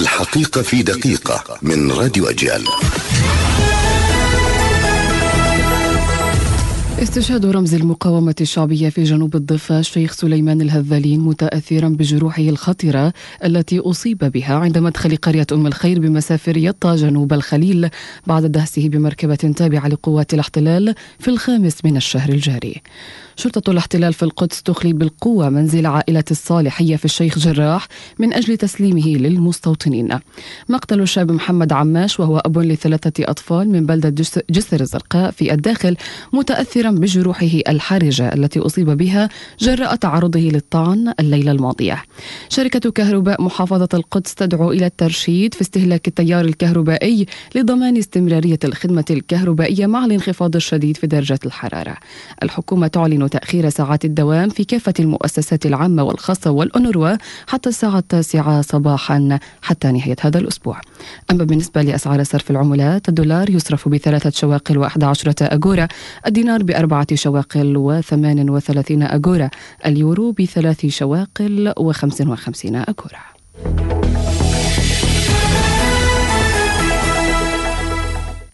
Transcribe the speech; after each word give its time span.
الحقيقة 0.00 0.62
في 0.62 0.82
دقيقة 0.82 1.58
من 1.62 1.92
راديو 1.92 2.26
أجيال. 2.26 2.64
استشهاد 7.10 7.46
رمز 7.46 7.74
المقاومة 7.74 8.34
الشعبية 8.40 8.88
في 8.88 9.02
جنوب 9.02 9.36
الضفة 9.36 9.78
الشيخ 9.78 10.12
سليمان 10.12 10.60
الهذالين 10.60 11.20
متأثرا 11.20 11.88
بجروحه 11.88 12.42
الخطرة 12.42 13.12
التي 13.44 13.78
أصيب 13.78 14.18
بها 14.18 14.54
عند 14.54 14.78
مدخل 14.78 15.16
قرية 15.16 15.46
أم 15.52 15.66
الخير 15.66 16.00
بمسافر 16.00 16.56
يطا 16.56 16.96
جنوب 16.96 17.32
الخليل 17.32 17.88
بعد 18.26 18.46
دهسه 18.46 18.88
بمركبة 18.88 19.34
تابعة 19.34 19.88
لقوات 19.88 20.34
الاحتلال 20.34 20.94
في 21.18 21.28
الخامس 21.28 21.84
من 21.84 21.96
الشهر 21.96 22.28
الجاري. 22.28 22.82
شرطة 23.36 23.70
الاحتلال 23.70 24.12
في 24.12 24.22
القدس 24.22 24.62
تخلي 24.62 24.92
بالقوة 24.92 25.48
منزل 25.48 25.86
عائلة 25.86 26.24
الصالحية 26.30 26.96
في 26.96 27.04
الشيخ 27.04 27.38
جراح 27.38 27.88
من 28.18 28.34
أجل 28.34 28.56
تسليمه 28.56 29.06
للمستوطنين. 29.06 30.18
مقتل 30.68 31.00
الشاب 31.00 31.32
محمد 31.32 31.72
عماش 31.72 32.20
وهو 32.20 32.38
أب 32.38 32.58
لثلاثة 32.58 33.24
أطفال 33.24 33.68
من 33.68 33.86
بلدة 33.86 34.24
جسر 34.50 34.80
الزرقاء 34.80 35.30
في 35.30 35.52
الداخل 35.52 35.96
متأثرا 36.32 36.99
بجروحه 37.00 37.60
الحرجة 37.68 38.34
التي 38.34 38.60
أصيب 38.60 38.90
بها 38.90 39.28
جراء 39.60 39.94
تعرضه 39.94 40.40
للطعن 40.40 41.14
الليلة 41.20 41.52
الماضية. 41.52 42.02
شركة 42.48 42.90
كهرباء 42.90 43.42
محافظة 43.42 43.88
القدس 43.94 44.34
تدعو 44.34 44.72
إلى 44.72 44.86
الترشيد 44.86 45.54
في 45.54 45.60
استهلاك 45.60 46.08
التيار 46.08 46.44
الكهربائي 46.44 47.26
لضمان 47.54 47.96
استمرارية 47.96 48.58
الخدمة 48.64 49.04
الكهربائية 49.10 49.86
مع 49.86 50.04
الانخفاض 50.04 50.56
الشديد 50.56 50.96
في 50.96 51.06
درجة 51.06 51.38
الحرارة. 51.46 51.96
الحكومة 52.42 52.86
تعلن 52.86 53.30
تأخير 53.30 53.68
ساعات 53.68 54.04
الدوام 54.04 54.48
في 54.48 54.64
كافة 54.64 54.94
المؤسسات 55.00 55.66
العامة 55.66 56.02
والخاصة 56.02 56.50
والأونروا 56.50 57.16
حتى 57.46 57.68
الساعة 57.68 57.98
التاسعة 57.98 58.62
صباحا 58.62 59.38
حتى 59.62 59.92
نهاية 59.92 60.16
هذا 60.20 60.38
الأسبوع. 60.38 60.80
أما 61.30 61.44
بالنسبة 61.44 61.82
لأسعار 61.82 62.22
صرف 62.22 62.50
العملات 62.50 63.08
الدولار 63.08 63.50
يصرف 63.50 63.88
بثلاثة 63.88 64.30
شواقل 64.30 64.78
وأحد 64.78 65.04
عشرة 65.04 65.34
أجورة 65.40 65.88
الدينار 66.26 66.62
بأربعة 66.62 67.14
شواقل 67.14 67.76
وثمان 67.76 68.50
وثلاثين 68.50 69.02
أجورة 69.02 69.50
اليورو 69.86 70.32
بثلاث 70.32 70.86
شواقل 70.86 71.72
وخمس 71.76 72.20
وخمسين 72.20 72.76
أجورة. 72.76 74.29